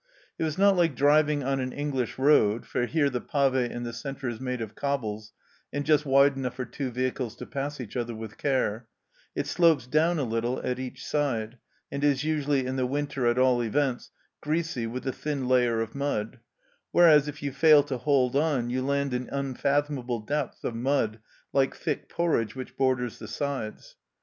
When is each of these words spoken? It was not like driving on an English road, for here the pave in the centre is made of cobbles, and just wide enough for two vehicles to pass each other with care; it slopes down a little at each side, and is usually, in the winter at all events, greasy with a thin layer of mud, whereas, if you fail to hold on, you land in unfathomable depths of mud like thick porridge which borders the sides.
It 0.39 0.43
was 0.43 0.57
not 0.57 0.75
like 0.75 0.95
driving 0.95 1.43
on 1.43 1.59
an 1.59 1.71
English 1.71 2.17
road, 2.17 2.65
for 2.65 2.87
here 2.87 3.07
the 3.11 3.21
pave 3.21 3.53
in 3.53 3.83
the 3.83 3.93
centre 3.93 4.27
is 4.27 4.39
made 4.41 4.59
of 4.59 4.73
cobbles, 4.73 5.31
and 5.71 5.85
just 5.85 6.07
wide 6.07 6.35
enough 6.35 6.55
for 6.55 6.65
two 6.65 6.89
vehicles 6.89 7.35
to 7.35 7.45
pass 7.45 7.79
each 7.79 7.95
other 7.95 8.15
with 8.15 8.39
care; 8.39 8.87
it 9.35 9.45
slopes 9.45 9.85
down 9.85 10.17
a 10.17 10.23
little 10.23 10.59
at 10.65 10.79
each 10.79 11.05
side, 11.05 11.59
and 11.91 12.03
is 12.03 12.23
usually, 12.23 12.65
in 12.65 12.77
the 12.77 12.87
winter 12.87 13.27
at 13.27 13.37
all 13.37 13.61
events, 13.63 14.09
greasy 14.41 14.87
with 14.87 15.05
a 15.05 15.13
thin 15.13 15.47
layer 15.47 15.81
of 15.81 15.93
mud, 15.93 16.39
whereas, 16.91 17.27
if 17.27 17.43
you 17.43 17.51
fail 17.51 17.83
to 17.83 17.99
hold 17.99 18.35
on, 18.35 18.71
you 18.71 18.83
land 18.83 19.13
in 19.13 19.29
unfathomable 19.31 20.21
depths 20.21 20.63
of 20.63 20.73
mud 20.73 21.19
like 21.53 21.75
thick 21.75 22.09
porridge 22.09 22.55
which 22.55 22.75
borders 22.75 23.19
the 23.19 23.27
sides. 23.27 23.97